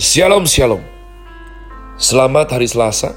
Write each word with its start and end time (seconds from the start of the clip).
Shalom 0.00 0.48
Shalom. 0.48 0.80
Selamat 2.00 2.56
hari 2.56 2.64
Selasa 2.64 3.12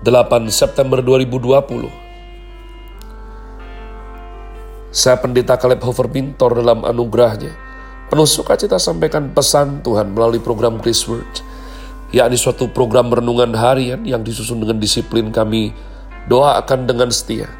8 0.00 0.48
September 0.48 1.04
2020 1.04 1.92
Saya 4.88 5.20
pendeta 5.20 5.60
Caleb 5.60 5.84
Hofer 5.84 6.08
Bintor 6.08 6.56
dalam 6.56 6.88
anugerahnya. 6.88 7.52
Penuh 8.08 8.24
sukacita 8.24 8.80
sampaikan 8.80 9.28
pesan 9.36 9.84
Tuhan 9.84 10.16
melalui 10.16 10.40
program 10.40 10.80
Grace 10.80 11.04
Word 11.04 11.44
yakni 12.16 12.40
suatu 12.40 12.64
program 12.72 13.12
renungan 13.12 13.52
harian 13.52 14.00
yang 14.08 14.24
disusun 14.24 14.56
dengan 14.56 14.80
disiplin 14.80 15.28
kami 15.28 15.76
doakan 16.32 16.88
dengan 16.88 17.12
setia 17.12 17.52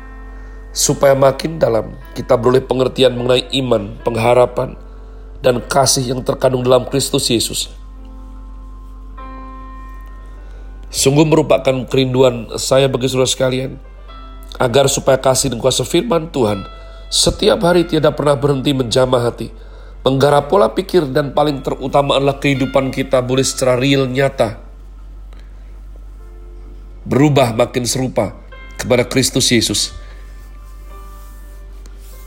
supaya 0.73 1.13
makin 1.13 1.61
dalam 1.61 1.93
kita 2.17 2.41
beroleh 2.41 2.65
pengertian 2.65 3.21
mengenai 3.21 3.53
iman, 3.53 4.01
pengharapan, 4.01 4.81
dan 5.45 5.61
kasih 5.61 6.17
yang 6.17 6.25
terkandung 6.25 6.65
dalam 6.65 6.89
Kristus 6.89 7.29
Yesus 7.29 7.82
Sungguh 10.93 11.25
merupakan 11.25 11.73
kerinduan 11.89 12.53
saya 12.61 12.85
bagi 12.85 13.09
saudara 13.09 13.25
sekalian, 13.25 13.81
agar 14.61 14.93
supaya 14.93 15.17
kasih 15.17 15.49
dan 15.49 15.57
kuasa 15.57 15.89
firman 15.89 16.29
Tuhan 16.29 16.69
setiap 17.09 17.65
hari 17.65 17.89
tidak 17.89 18.21
pernah 18.21 18.37
berhenti 18.37 18.77
menjamah 18.77 19.25
hati, 19.25 19.49
menggarap 20.05 20.53
pola 20.53 20.69
pikir 20.69 21.09
dan 21.09 21.33
paling 21.33 21.65
terutama 21.65 22.21
adalah 22.21 22.37
kehidupan 22.37 22.93
kita 22.93 23.25
boleh 23.25 23.41
secara 23.41 23.81
real 23.81 24.05
nyata 24.05 24.61
berubah 27.03 27.57
makin 27.57 27.83
serupa 27.83 28.37
kepada 28.79 29.03
Kristus 29.09 29.51
Yesus. 29.51 29.91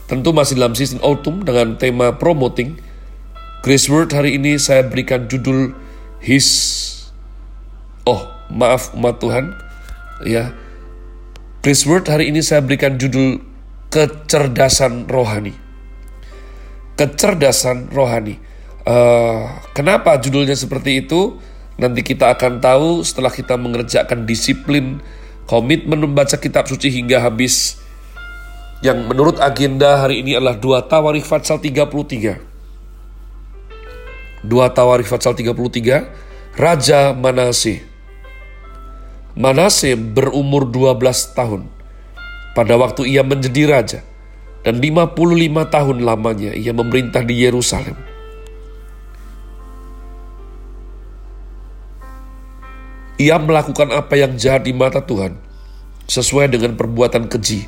Tentu 0.06 0.36
masih 0.36 0.60
dalam 0.60 0.78
season 0.78 1.02
autumn 1.02 1.42
dengan 1.42 1.80
tema 1.80 2.14
promoting. 2.14 2.78
Grace 3.66 3.90
Word 3.90 4.14
hari 4.14 4.38
ini 4.38 4.62
saya 4.62 4.86
berikan 4.86 5.26
judul 5.26 5.74
His 6.22 6.46
Oh 8.06 8.35
maaf 8.52 8.94
umat 8.94 9.22
Tuhan, 9.22 9.56
ya. 10.26 10.54
Chris 11.66 11.82
Word 11.90 12.06
hari 12.06 12.30
ini 12.30 12.46
saya 12.46 12.62
berikan 12.62 13.02
judul 13.02 13.42
kecerdasan 13.90 15.10
rohani. 15.10 15.58
Kecerdasan 16.94 17.90
rohani. 17.90 18.38
Uh, 18.86 19.50
kenapa 19.74 20.22
judulnya 20.22 20.54
seperti 20.54 21.02
itu? 21.02 21.42
Nanti 21.76 22.06
kita 22.06 22.38
akan 22.38 22.62
tahu 22.62 23.02
setelah 23.02 23.34
kita 23.34 23.58
mengerjakan 23.58 24.30
disiplin, 24.30 25.02
komitmen 25.50 26.06
membaca 26.06 26.38
kitab 26.38 26.70
suci 26.70 26.94
hingga 26.94 27.24
habis. 27.24 27.82
Yang 28.86 29.10
menurut 29.10 29.42
agenda 29.42 30.06
hari 30.06 30.22
ini 30.22 30.38
adalah 30.38 30.60
dua 30.60 30.86
Tawarikh 30.86 31.26
Fatsal 31.26 31.58
33. 31.58 34.46
Dua 34.46 34.70
Tawarikh 34.70 35.10
Fatsal 35.10 35.34
33, 35.34 36.06
Raja 36.54 37.10
Manasih. 37.18 37.95
Manase 39.36 40.00
berumur 40.00 40.64
12 40.64 41.36
tahun 41.36 41.68
pada 42.56 42.80
waktu 42.80 43.12
ia 43.12 43.20
menjadi 43.20 43.68
raja 43.68 44.00
dan 44.64 44.80
55 44.80 45.12
tahun 45.68 45.98
lamanya 46.08 46.56
ia 46.56 46.72
memerintah 46.72 47.20
di 47.20 47.44
Yerusalem. 47.44 48.00
Ia 53.20 53.36
melakukan 53.36 53.92
apa 53.92 54.16
yang 54.16 54.40
jahat 54.40 54.64
di 54.64 54.72
mata 54.72 55.04
Tuhan 55.04 55.36
sesuai 56.08 56.56
dengan 56.56 56.80
perbuatan 56.80 57.28
keji 57.28 57.68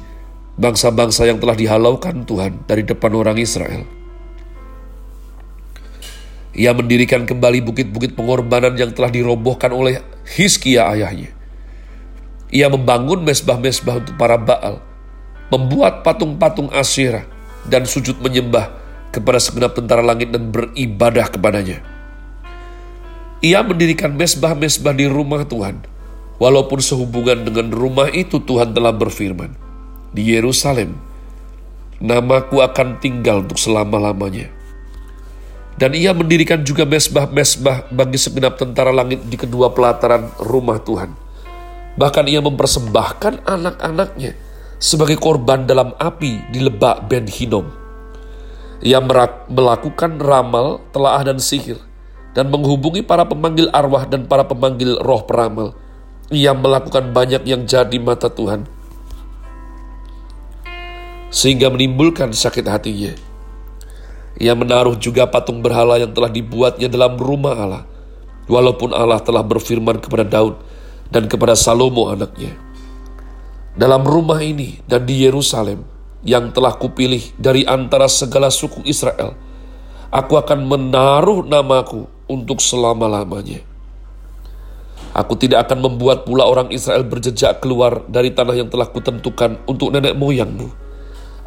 bangsa-bangsa 0.56 1.28
yang 1.28 1.44
telah 1.44 1.59
dihalaukan 1.59 2.24
Tuhan 2.24 2.64
dari 2.64 2.88
depan 2.88 3.12
orang 3.12 3.36
Israel. 3.44 3.84
Ia 6.56 6.72
mendirikan 6.72 7.28
kembali 7.28 7.59
bukit-bukit 7.59 8.16
pengorbanan 8.16 8.80
yang 8.80 8.96
telah 8.96 9.12
dirobohkan 9.12 9.76
oleh 9.76 10.00
Hizkia 10.26 10.90
ayahnya. 10.96 11.37
Ia 12.48 12.72
membangun 12.72 13.28
mesbah-mesbah 13.28 14.00
untuk 14.00 14.16
para 14.16 14.40
Baal, 14.40 14.80
membuat 15.52 16.08
patung-patung 16.08 16.72
Asyirah, 16.72 17.28
dan 17.68 17.84
sujud 17.84 18.24
menyembah 18.24 18.72
kepada 19.12 19.35
segenap 19.35 19.75
tentara 19.75 20.00
langit 20.00 20.31
dan 20.31 20.47
beribadah 20.47 21.28
kepadanya. 21.28 21.84
Ia 23.44 23.59
mendirikan 23.68 24.16
mesbah-mesbah 24.16 24.96
di 24.96 25.12
rumah 25.12 25.44
Tuhan, 25.44 25.84
walaupun 26.40 26.80
sehubungan 26.80 27.44
dengan 27.44 27.68
rumah 27.75 28.08
itu 28.16 28.40
Tuhan 28.40 28.72
telah 28.72 28.96
berfirman, 28.96 29.52
di 30.16 30.31
Yerusalem, 30.31 30.96
namaku 32.00 32.64
akan 32.64 33.03
tinggal 33.03 33.44
untuk 33.44 33.59
selama-lamanya. 33.59 34.56
Dan 35.78 35.94
ia 35.94 36.16
mendirikan 36.16 36.64
juga 36.64 36.88
mesbah-mesbah 36.88 37.91
bagi 37.91 38.18
segenap 38.18 38.56
tentara 38.56 38.90
langit 38.90 39.22
di 39.28 39.35
kedua 39.35 39.69
pelataran 39.75 40.31
rumah 40.41 40.81
Tuhan 40.81 41.27
Bahkan 41.97 42.30
ia 42.30 42.40
mempersembahkan 42.46 43.50
anak-anaknya 43.50 44.38
sebagai 44.78 45.18
korban 45.18 45.66
dalam 45.66 45.97
api 45.97 46.53
di 46.53 46.62
lebak 46.62 47.09
Ben 47.09 47.25
Hinom. 47.25 47.66
Ia 48.85 49.02
melakukan 49.50 50.22
ramal, 50.22 50.85
telaah 50.94 51.25
dan 51.25 51.41
sihir, 51.41 51.81
dan 52.38 52.53
menghubungi 52.53 53.02
para 53.02 53.25
pemanggil 53.25 53.74
arwah 53.74 54.06
dan 54.06 54.30
para 54.30 54.46
pemanggil 54.46 55.02
roh 55.02 55.25
peramal. 55.25 55.74
Ia 56.30 56.53
melakukan 56.53 57.09
banyak 57.09 57.50
yang 57.50 57.66
jadi 57.66 57.97
mata 57.97 58.29
Tuhan, 58.29 58.69
sehingga 61.34 61.74
menimbulkan 61.74 62.29
sakit 62.35 62.68
hatinya. 62.69 63.18
Ia 64.38 64.53
menaruh 64.53 64.94
juga 65.02 65.25
patung 65.25 65.66
berhala 65.66 65.97
yang 65.97 66.14
telah 66.14 66.29
dibuatnya 66.29 66.85
dalam 66.85 67.18
rumah 67.18 67.58
Allah, 67.58 67.84
walaupun 68.46 68.94
Allah 68.94 69.18
telah 69.24 69.41
berfirman 69.41 69.97
kepada 69.97 70.22
Daud, 70.22 70.62
dan 71.12 71.28
kepada 71.31 71.56
Salomo 71.56 72.12
anaknya. 72.12 72.56
Dalam 73.78 74.01
rumah 74.01 74.41
ini 74.41 74.81
dan 74.90 75.06
di 75.06 75.22
Yerusalem 75.22 75.85
yang 76.25 76.50
telah 76.50 76.73
kupilih 76.75 77.22
dari 77.38 77.62
antara 77.63 78.09
segala 78.09 78.50
suku 78.50 78.81
Israel, 78.90 79.38
aku 80.09 80.34
akan 80.34 80.66
menaruh 80.66 81.46
namaku 81.46 82.09
untuk 82.25 82.57
selama-lamanya. 82.57 83.62
Aku 85.17 85.34
tidak 85.34 85.66
akan 85.69 85.90
membuat 85.90 86.29
pula 86.29 86.46
orang 86.46 86.69
Israel 86.69 87.01
berjejak 87.01 87.57
keluar 87.62 88.06
dari 88.06 88.34
tanah 88.34 88.53
yang 88.53 88.69
telah 88.69 88.85
kutentukan 88.90 89.57
untuk 89.66 89.90
nenek 89.90 90.13
moyangmu. 90.13 90.69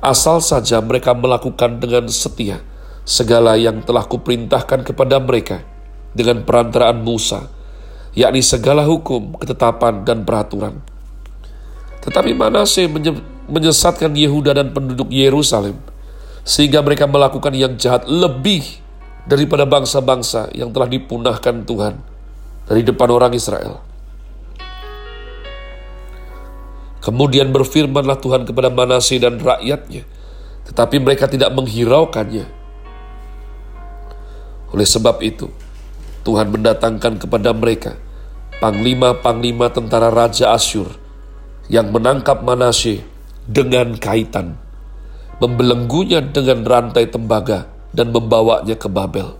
Asal 0.00 0.40
saja 0.40 0.80
mereka 0.80 1.12
melakukan 1.14 1.78
dengan 1.78 2.08
setia 2.08 2.58
segala 3.04 3.54
yang 3.54 3.84
telah 3.84 4.06
kuperintahkan 4.06 4.86
kepada 4.86 5.22
mereka 5.22 5.62
dengan 6.16 6.42
perantaraan 6.42 6.98
Musa, 7.04 7.46
yakni 8.16 8.42
segala 8.42 8.82
hukum, 8.86 9.38
ketetapan, 9.38 10.02
dan 10.02 10.26
peraturan. 10.26 10.82
Tetapi 12.00 12.32
Manase 12.32 12.88
menyesatkan 13.46 14.16
Yehuda 14.16 14.56
dan 14.56 14.72
penduduk 14.72 15.12
Yerusalem, 15.12 15.76
sehingga 16.42 16.80
mereka 16.80 17.04
melakukan 17.04 17.52
yang 17.52 17.76
jahat 17.76 18.08
lebih 18.08 18.64
daripada 19.28 19.68
bangsa-bangsa 19.68 20.48
yang 20.56 20.72
telah 20.72 20.88
dipunahkan 20.88 21.62
Tuhan 21.68 21.94
dari 22.66 22.82
depan 22.82 23.08
orang 23.12 23.36
Israel. 23.36 23.84
Kemudian 27.00 27.48
berfirmanlah 27.48 28.20
Tuhan 28.20 28.44
kepada 28.44 28.68
Manase 28.68 29.16
dan 29.16 29.40
rakyatnya, 29.40 30.04
tetapi 30.68 31.00
mereka 31.00 31.28
tidak 31.28 31.48
menghiraukannya. 31.52 32.44
Oleh 34.70 34.86
sebab 34.86 35.18
itu, 35.24 35.48
Tuhan 36.20 36.52
mendatangkan 36.52 37.16
kepada 37.16 37.56
mereka 37.56 37.96
panglima-panglima 38.60 39.72
tentara 39.72 40.12
Raja 40.12 40.52
Asyur 40.52 40.92
yang 41.72 41.88
menangkap 41.88 42.44
Manasye 42.44 43.00
dengan 43.48 43.96
kaitan, 43.96 44.60
membelenggunya 45.40 46.20
dengan 46.20 46.62
rantai 46.62 47.08
tembaga 47.08 47.66
dan 47.96 48.12
membawanya 48.12 48.76
ke 48.76 48.86
Babel. 48.86 49.34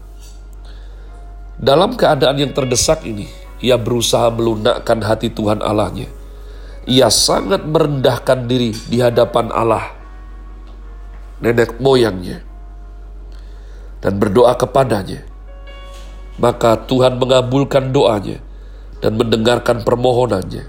Dalam 1.60 1.92
keadaan 2.00 2.40
yang 2.40 2.56
terdesak 2.56 3.04
ini, 3.04 3.28
ia 3.60 3.76
berusaha 3.76 4.32
melunakkan 4.32 5.04
hati 5.04 5.28
Tuhan 5.28 5.60
Allahnya. 5.60 6.08
Ia 6.88 7.12
sangat 7.12 7.68
merendahkan 7.68 8.48
diri 8.48 8.72
di 8.88 9.04
hadapan 9.04 9.52
Allah, 9.52 9.92
nenek 11.44 11.76
moyangnya, 11.76 12.40
dan 14.00 14.16
berdoa 14.16 14.56
kepadanya 14.56 15.29
maka 16.40 16.80
Tuhan 16.88 17.20
mengabulkan 17.20 17.92
doanya 17.92 18.40
dan 19.04 19.20
mendengarkan 19.20 19.84
permohonannya. 19.84 20.64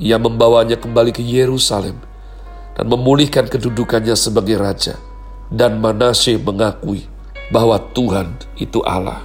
Ia 0.00 0.16
membawanya 0.16 0.80
kembali 0.80 1.12
ke 1.12 1.20
Yerusalem 1.20 2.00
dan 2.72 2.88
memulihkan 2.88 3.46
kedudukannya 3.46 4.16
sebagai 4.16 4.56
raja. 4.56 4.96
Dan 5.52 5.84
Manasye 5.84 6.40
mengakui 6.40 7.04
bahwa 7.52 7.76
Tuhan 7.92 8.40
itu 8.56 8.80
Allah. 8.88 9.20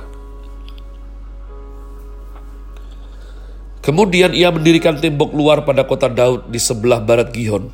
Kemudian 3.79 4.35
ia 4.35 4.51
mendirikan 4.51 4.99
tembok 4.99 5.31
luar 5.31 5.63
pada 5.63 5.87
kota 5.87 6.11
Daud 6.11 6.51
di 6.51 6.59
sebelah 6.59 6.99
barat 6.99 7.31
Gihon, 7.31 7.71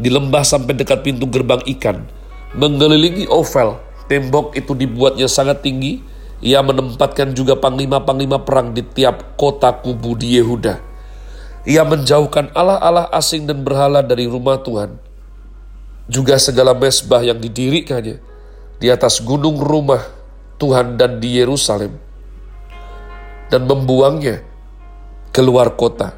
di 0.00 0.08
lembah 0.08 0.40
sampai 0.40 0.72
dekat 0.72 1.04
pintu 1.04 1.28
gerbang 1.28 1.60
ikan, 1.76 2.08
mengelilingi 2.56 3.28
Ovel. 3.28 3.76
Tembok 4.08 4.56
itu 4.56 4.72
dibuatnya 4.72 5.28
sangat 5.28 5.60
tinggi, 5.60 6.00
Ia 6.42 6.58
menempatkan 6.58 7.38
juga 7.38 7.54
panglima-panglima 7.54 8.42
perang 8.42 8.74
di 8.74 8.82
tiap 8.82 9.38
kota 9.38 9.70
kubu 9.78 10.18
di 10.18 10.34
Yehuda. 10.34 10.82
Ia 11.62 11.86
menjauhkan 11.86 12.50
Allah-Allah 12.50 13.06
asing 13.14 13.46
dan 13.46 13.62
berhala 13.62 14.02
dari 14.02 14.26
rumah 14.26 14.58
Tuhan. 14.58 14.98
Juga 16.10 16.34
segala 16.42 16.74
mesbah 16.74 17.22
yang 17.22 17.38
didirikannya 17.38 18.18
di 18.82 18.86
atas 18.90 19.22
gunung 19.22 19.62
rumah 19.62 20.02
Tuhan 20.58 20.98
dan 20.98 21.22
di 21.22 21.38
Yerusalem. 21.38 21.94
Dan 23.46 23.70
membuangnya 23.70 24.42
keluar 25.30 25.78
kota. 25.78 26.10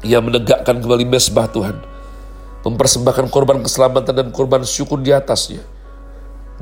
Ia 0.00 0.24
menegakkan 0.24 0.80
kembali 0.80 1.04
mesbah 1.04 1.52
Tuhan. 1.52 1.76
Mempersembahkan 2.64 3.28
korban 3.28 3.60
keselamatan 3.60 4.14
dan 4.16 4.28
korban 4.32 4.64
syukur 4.64 5.04
di 5.04 5.12
atasnya 5.12 5.60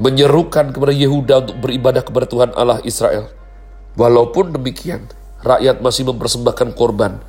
menyerukan 0.01 0.73
kepada 0.73 0.97
Yehuda 0.97 1.35
untuk 1.45 1.57
beribadah 1.61 2.01
kepada 2.01 2.25
Tuhan 2.25 2.57
Allah 2.57 2.81
Israel. 2.89 3.29
Walaupun 4.01 4.57
demikian, 4.57 5.05
rakyat 5.45 5.85
masih 5.85 6.09
mempersembahkan 6.09 6.73
korban 6.73 7.21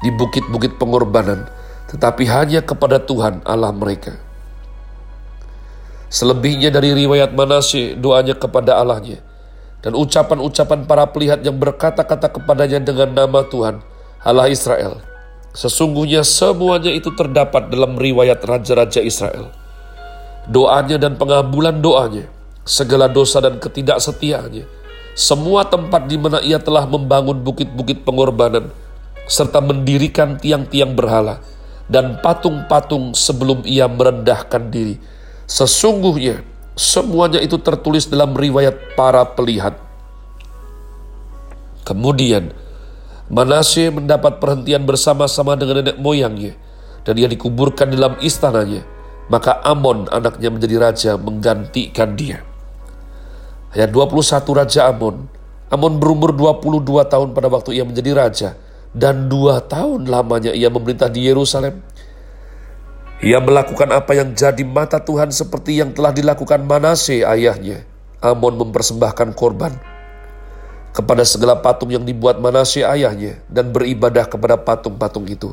di 0.00 0.08
bukit-bukit 0.16 0.80
pengorbanan, 0.80 1.44
tetapi 1.92 2.24
hanya 2.24 2.64
kepada 2.64 3.04
Tuhan 3.04 3.44
Allah 3.44 3.68
mereka. 3.76 4.16
Selebihnya 6.08 6.72
dari 6.72 6.96
riwayat 6.96 7.36
Manasye, 7.36 7.92
doanya 8.00 8.32
kepada 8.32 8.80
Allahnya, 8.80 9.20
dan 9.84 9.92
ucapan-ucapan 9.92 10.88
para 10.88 11.04
pelihat 11.12 11.44
yang 11.44 11.60
berkata-kata 11.60 12.32
kepadanya 12.32 12.80
dengan 12.80 13.12
nama 13.12 13.44
Tuhan, 13.44 13.84
Allah 14.24 14.48
Israel. 14.48 15.04
Sesungguhnya 15.52 16.24
semuanya 16.24 16.92
itu 16.96 17.12
terdapat 17.12 17.68
dalam 17.68 18.00
riwayat 18.00 18.40
Raja-Raja 18.40 19.04
Israel 19.04 19.65
doanya 20.46 20.96
dan 20.96 21.18
pengabulan 21.18 21.82
doanya, 21.82 22.30
segala 22.62 23.10
dosa 23.10 23.42
dan 23.42 23.58
ketidaksetiaannya, 23.58 24.66
semua 25.18 25.66
tempat 25.66 26.06
di 26.06 26.16
mana 26.18 26.38
ia 26.42 26.58
telah 26.62 26.86
membangun 26.86 27.42
bukit-bukit 27.42 28.06
pengorbanan, 28.06 28.70
serta 29.26 29.58
mendirikan 29.58 30.38
tiang-tiang 30.38 30.94
berhala, 30.94 31.42
dan 31.90 32.18
patung-patung 32.22 33.14
sebelum 33.14 33.62
ia 33.66 33.90
merendahkan 33.90 34.70
diri. 34.70 34.98
Sesungguhnya, 35.46 36.42
semuanya 36.74 37.38
itu 37.42 37.58
tertulis 37.58 38.06
dalam 38.06 38.34
riwayat 38.34 38.98
para 38.98 39.22
pelihat. 39.26 39.78
Kemudian, 41.86 42.50
Manasye 43.26 43.90
mendapat 43.90 44.38
perhentian 44.38 44.86
bersama-sama 44.86 45.58
dengan 45.58 45.82
nenek 45.82 45.98
moyangnya, 45.98 46.54
dan 47.02 47.18
ia 47.18 47.26
dikuburkan 47.26 47.90
dalam 47.90 48.18
istananya 48.22 48.95
maka 49.26 49.58
Amon 49.66 50.06
anaknya 50.14 50.48
menjadi 50.54 50.76
raja 50.78 51.12
menggantikan 51.18 52.14
dia. 52.14 52.46
Ayat 53.74 53.90
21 53.90 54.46
Raja 54.54 54.80
Amon. 54.88 55.26
Amon 55.66 55.98
berumur 55.98 56.30
22 56.30 57.10
tahun 57.10 57.28
pada 57.34 57.50
waktu 57.50 57.74
ia 57.74 57.84
menjadi 57.84 58.10
raja. 58.14 58.48
Dan 58.96 59.28
dua 59.28 59.60
tahun 59.60 60.08
lamanya 60.08 60.56
ia 60.56 60.72
memerintah 60.72 61.12
di 61.12 61.28
Yerusalem. 61.28 61.84
Ia 63.20 63.42
melakukan 63.42 63.92
apa 63.92 64.16
yang 64.16 64.32
jadi 64.32 64.64
mata 64.64 65.02
Tuhan 65.02 65.28
seperti 65.28 65.82
yang 65.82 65.92
telah 65.92 66.14
dilakukan 66.14 66.64
Manase 66.64 67.26
ayahnya. 67.26 67.84
Amon 68.24 68.56
mempersembahkan 68.56 69.36
korban 69.36 69.76
kepada 70.96 71.28
segala 71.28 71.60
patung 71.60 71.92
yang 71.92 72.08
dibuat 72.08 72.40
Manase 72.40 72.80
ayahnya 72.80 73.36
dan 73.52 73.68
beribadah 73.68 74.24
kepada 74.24 74.56
patung-patung 74.56 75.28
itu. 75.28 75.52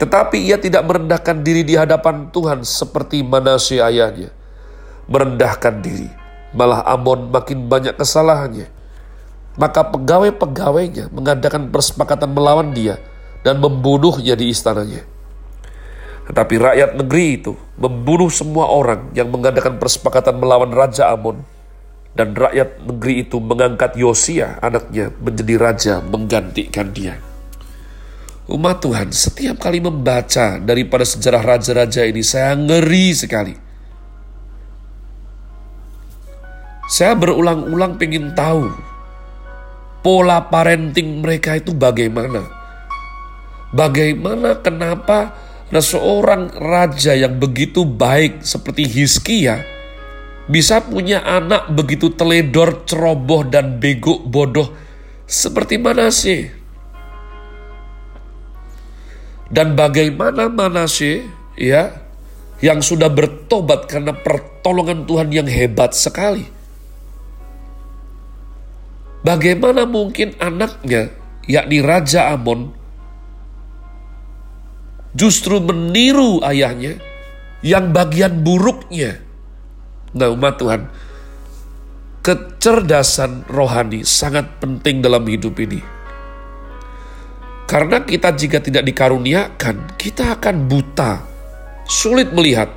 Tetapi 0.00 0.38
ia 0.48 0.56
tidak 0.56 0.86
merendahkan 0.86 1.42
diri 1.44 1.62
di 1.66 1.74
hadapan 1.76 2.30
Tuhan 2.32 2.64
seperti 2.64 3.20
Manasye 3.26 3.82
ayahnya. 3.82 4.30
Merendahkan 5.10 5.82
diri. 5.82 6.08
Malah 6.52 6.84
Amon 6.84 7.32
makin 7.32 7.68
banyak 7.68 7.96
kesalahannya. 7.96 8.68
Maka 9.56 9.84
pegawai-pegawainya 9.92 11.12
mengadakan 11.12 11.68
persepakatan 11.68 12.32
melawan 12.32 12.72
dia 12.72 12.96
dan 13.44 13.60
membunuhnya 13.60 14.32
di 14.32 14.48
istananya. 14.48 15.04
Tetapi 16.22 16.54
rakyat 16.56 16.90
negeri 16.96 17.26
itu 17.42 17.52
membunuh 17.76 18.30
semua 18.30 18.70
orang 18.70 19.10
yang 19.12 19.28
mengadakan 19.28 19.76
persepakatan 19.76 20.38
melawan 20.38 20.70
Raja 20.70 21.10
Amon. 21.10 21.42
Dan 22.12 22.36
rakyat 22.36 22.84
negeri 22.84 23.24
itu 23.24 23.40
mengangkat 23.40 23.96
Yosia 23.96 24.60
anaknya 24.60 25.08
menjadi 25.16 25.54
raja 25.56 25.94
menggantikan 26.04 26.92
dia. 26.92 27.16
Umat 28.52 28.84
Tuhan, 28.84 29.08
setiap 29.08 29.64
kali 29.64 29.80
membaca 29.80 30.60
daripada 30.60 31.08
sejarah 31.08 31.40
raja-raja 31.40 32.04
ini, 32.04 32.20
saya 32.20 32.52
ngeri 32.52 33.16
sekali. 33.16 33.56
Saya 36.84 37.16
berulang-ulang 37.16 37.96
pengen 37.96 38.36
tahu 38.36 38.68
pola 40.04 40.52
parenting 40.52 41.24
mereka 41.24 41.56
itu 41.56 41.72
bagaimana. 41.72 42.44
Bagaimana 43.72 44.60
kenapa 44.60 45.32
seorang 45.72 46.52
raja 46.60 47.16
yang 47.16 47.40
begitu 47.40 47.88
baik 47.88 48.44
seperti 48.44 48.84
Hizkia 48.84 49.64
bisa 50.44 50.84
punya 50.84 51.24
anak 51.24 51.72
begitu 51.72 52.12
teledor, 52.12 52.84
ceroboh, 52.84 53.48
dan 53.48 53.80
bego 53.80 54.20
bodoh 54.20 54.76
seperti 55.24 55.80
mana 55.80 56.12
sih? 56.12 56.61
Dan 59.52 59.76
bagaimana 59.76 60.48
Manasye 60.48 61.28
ya 61.60 61.92
yang 62.64 62.80
sudah 62.80 63.12
bertobat 63.12 63.84
karena 63.84 64.16
pertolongan 64.16 65.04
Tuhan 65.04 65.28
yang 65.28 65.44
hebat 65.44 65.92
sekali. 65.92 66.48
Bagaimana 69.22 69.84
mungkin 69.86 70.34
anaknya, 70.40 71.12
yakni 71.44 71.78
Raja 71.84 72.32
Amon, 72.32 72.74
justru 75.12 75.60
meniru 75.62 76.40
ayahnya 76.42 76.98
yang 77.60 77.94
bagian 77.94 78.42
buruknya. 78.42 79.22
Nah 80.16 80.32
umat 80.34 80.58
Tuhan, 80.58 80.90
kecerdasan 82.24 83.46
rohani 83.46 84.02
sangat 84.02 84.58
penting 84.58 85.02
dalam 85.04 85.22
hidup 85.28 85.54
ini. 85.62 86.01
Karena 87.72 88.04
kita 88.04 88.36
jika 88.36 88.60
tidak 88.60 88.84
dikaruniakan, 88.84 89.96
kita 89.96 90.36
akan 90.36 90.68
buta, 90.68 91.24
sulit 91.88 92.28
melihat. 92.28 92.68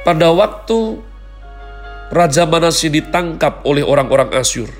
Pada 0.00 0.32
waktu 0.32 1.04
Raja 2.08 2.48
Manasye 2.48 2.88
ditangkap 2.88 3.68
oleh 3.68 3.84
orang-orang 3.84 4.32
Asyur, 4.32 4.72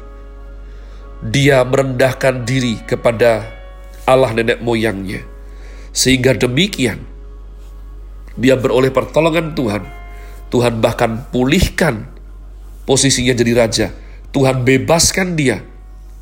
dia 1.21 1.61
merendahkan 1.61 2.49
diri 2.49 2.81
kepada 2.89 3.45
Allah 4.09 4.33
nenek 4.33 4.65
moyangnya. 4.65 5.29
Sehingga 5.93 6.33
demikian, 6.33 7.05
dia 8.33 8.57
beroleh 8.57 8.89
pertolongan 8.89 9.53
Tuhan. 9.53 9.85
Tuhan 10.49 10.81
bahkan 10.81 11.29
pulihkan 11.29 12.09
posisinya 12.89 13.37
jadi 13.37 13.53
raja. 13.53 13.87
Tuhan 14.33 14.65
bebaskan 14.65 15.37
dia 15.37 15.76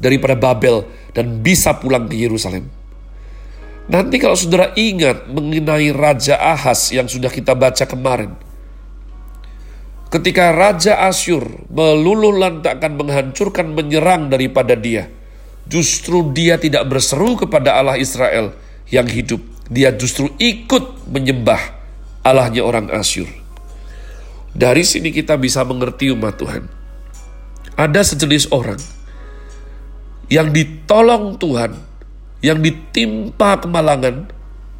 daripada 0.04 0.36
Babel 0.36 0.84
dan 1.16 1.40
bisa 1.40 1.80
pulang 1.80 2.04
ke 2.04 2.20
Yerusalem. 2.20 2.68
Nanti 3.88 4.20
kalau 4.20 4.36
saudara 4.36 4.76
ingat 4.76 5.28
mengenai 5.32 5.92
Raja 5.96 6.36
Ahas 6.36 6.92
yang 6.92 7.08
sudah 7.08 7.32
kita 7.32 7.56
baca 7.56 7.88
kemarin. 7.88 8.36
Ketika 10.12 10.52
Raja 10.52 11.04
Asyur 11.08 11.68
meluluh 11.72 12.36
lantakkan 12.36 12.94
menghancurkan 13.00 13.72
menyerang 13.72 14.28
daripada 14.28 14.76
dia. 14.76 15.08
Justru 15.64 16.28
dia 16.36 16.60
tidak 16.60 16.84
berseru 16.92 17.40
kepada 17.40 17.80
Allah 17.80 17.96
Israel 17.96 18.52
yang 18.92 19.08
hidup. 19.08 19.40
Dia 19.72 19.96
justru 19.96 20.28
ikut 20.36 21.08
menyembah 21.08 21.56
Allahnya 22.20 22.60
orang 22.60 22.92
Asyur. 22.92 23.26
Dari 24.52 24.84
sini 24.84 25.08
kita 25.08 25.40
bisa 25.40 25.64
mengerti 25.64 26.12
umat 26.12 26.36
Tuhan. 26.36 26.68
Ada 27.74 28.06
sejenis 28.06 28.52
orang 28.54 28.78
yang 30.32 30.52
ditolong 30.52 31.36
Tuhan, 31.36 31.76
yang 32.40 32.60
ditimpa 32.60 33.60
kemalangan, 33.60 34.28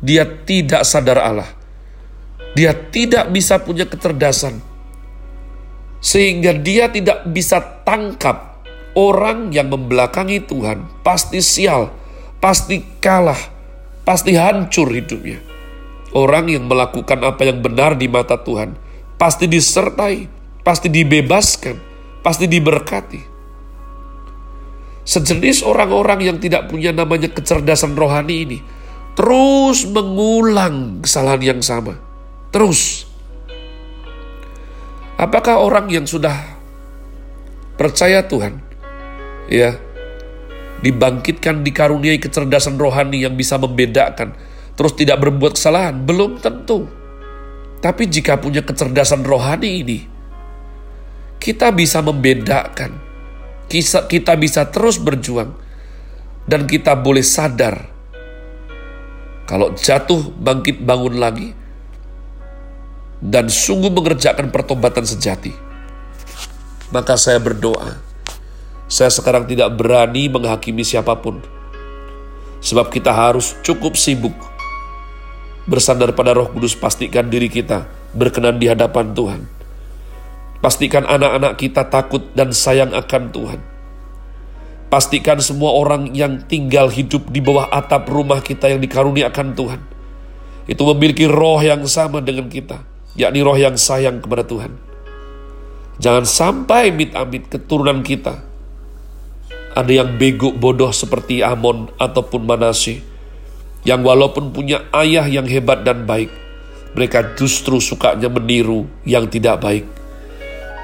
dia 0.04 0.24
tidak 0.24 0.84
sadar 0.84 1.20
Allah. 1.20 1.48
Dia 2.54 2.70
tidak 2.70 3.32
bisa 3.34 3.58
punya 3.58 3.88
kecerdasan. 3.88 4.62
Sehingga 6.04 6.54
dia 6.54 6.92
tidak 6.92 7.24
bisa 7.32 7.58
tangkap 7.82 8.60
orang 8.94 9.50
yang 9.50 9.72
membelakangi 9.72 10.44
Tuhan. 10.44 10.86
Pasti 11.02 11.40
sial, 11.40 11.90
pasti 12.38 12.84
kalah, 13.00 13.40
pasti 14.06 14.36
hancur 14.36 14.92
hidupnya. 14.92 15.40
Orang 16.14 16.46
yang 16.46 16.70
melakukan 16.70 17.18
apa 17.26 17.42
yang 17.42 17.58
benar 17.58 17.98
di 17.98 18.06
mata 18.06 18.38
Tuhan, 18.38 18.78
pasti 19.18 19.50
disertai, 19.50 20.30
pasti 20.62 20.86
dibebaskan, 20.86 21.74
pasti 22.22 22.46
diberkati. 22.46 23.33
Sejenis 25.04 25.64
orang-orang 25.68 26.32
yang 26.32 26.36
tidak 26.40 26.72
punya 26.72 26.92
namanya 26.92 27.28
kecerdasan 27.28 27.92
rohani 27.92 28.36
ini 28.48 28.58
terus 29.14 29.86
mengulang 29.86 31.00
kesalahan 31.00 31.42
yang 31.42 31.60
sama. 31.62 31.96
Terus. 32.50 33.06
Apakah 35.14 35.62
orang 35.62 35.86
yang 35.94 36.06
sudah 36.10 36.34
percaya 37.78 38.26
Tuhan, 38.26 38.58
ya, 39.46 39.78
dibangkitkan 40.82 41.62
dikaruniai 41.62 42.18
kecerdasan 42.18 42.74
rohani 42.74 43.22
yang 43.22 43.38
bisa 43.38 43.54
membedakan, 43.54 44.34
terus 44.74 44.98
tidak 44.98 45.22
berbuat 45.22 45.54
kesalahan, 45.54 46.02
belum 46.02 46.42
tentu. 46.42 46.90
Tapi 47.78 48.10
jika 48.10 48.42
punya 48.42 48.66
kecerdasan 48.66 49.22
rohani 49.22 49.86
ini, 49.86 49.98
kita 51.38 51.70
bisa 51.70 52.02
membedakan, 52.02 52.98
kita 53.70 54.32
bisa 54.38 54.68
terus 54.70 55.00
berjuang, 55.00 55.56
dan 56.44 56.68
kita 56.68 56.92
boleh 56.94 57.24
sadar 57.24 57.94
kalau 59.44 59.76
jatuh 59.76 60.32
bangkit 60.40 60.80
bangun 60.80 61.20
lagi 61.20 61.52
dan 63.20 63.48
sungguh 63.48 63.92
mengerjakan 63.92 64.48
pertobatan 64.48 65.04
sejati. 65.04 65.52
Maka 66.92 67.16
saya 67.16 67.40
berdoa, 67.40 68.00
saya 68.88 69.08
sekarang 69.12 69.48
tidak 69.48 69.72
berani 69.76 70.28
menghakimi 70.28 70.84
siapa 70.84 71.16
pun. 71.18 71.40
Sebab 72.64 72.88
kita 72.88 73.12
harus 73.12 73.56
cukup 73.60 73.96
sibuk 73.96 74.32
bersandar 75.64 76.12
pada 76.12 76.36
roh 76.36 76.48
kudus 76.52 76.76
pastikan 76.76 77.28
diri 77.28 77.48
kita 77.48 77.88
berkenan 78.12 78.56
di 78.56 78.68
hadapan 78.68 79.12
Tuhan. 79.12 79.53
Pastikan 80.64 81.04
anak-anak 81.04 81.60
kita 81.60 81.92
takut 81.92 82.32
dan 82.32 82.56
sayang 82.56 82.96
akan 82.96 83.28
Tuhan 83.28 83.60
Pastikan 84.94 85.42
semua 85.42 85.74
orang 85.74 86.14
yang 86.14 86.46
tinggal 86.46 86.86
hidup 86.86 87.26
di 87.34 87.42
bawah 87.42 87.66
atap 87.66 88.06
rumah 88.06 88.38
kita 88.38 88.70
yang 88.70 88.78
dikaruniakan 88.78 89.50
Tuhan. 89.58 89.82
Itu 90.70 90.86
memiliki 90.86 91.26
roh 91.26 91.58
yang 91.58 91.82
sama 91.90 92.22
dengan 92.22 92.46
kita, 92.46 92.78
yakni 93.18 93.42
roh 93.42 93.58
yang 93.58 93.74
sayang 93.74 94.22
kepada 94.22 94.46
Tuhan. 94.46 94.70
Jangan 95.98 96.22
sampai 96.22 96.94
mit-amit 96.94 97.50
keturunan 97.50 98.06
kita. 98.06 98.38
Ada 99.74 100.06
yang 100.06 100.14
bego 100.14 100.54
bodoh 100.54 100.94
seperti 100.94 101.42
Amon 101.42 101.90
ataupun 101.98 102.46
Manasye. 102.46 103.02
Yang 103.82 104.00
walaupun 104.06 104.54
punya 104.54 104.86
ayah 104.94 105.26
yang 105.26 105.50
hebat 105.50 105.82
dan 105.82 106.06
baik, 106.06 106.30
mereka 106.94 107.34
justru 107.34 107.82
sukanya 107.82 108.30
meniru 108.30 108.86
yang 109.02 109.26
tidak 109.26 109.58
baik. 109.58 110.03